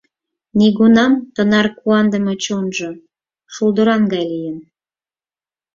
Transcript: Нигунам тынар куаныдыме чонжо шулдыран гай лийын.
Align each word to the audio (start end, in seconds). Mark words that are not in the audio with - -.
Нигунам 0.59 1.13
тынар 1.35 1.67
куаныдыме 1.79 2.33
чонжо 2.43 2.89
шулдыран 3.53 4.03
гай 4.13 4.25
лийын. 4.31 4.57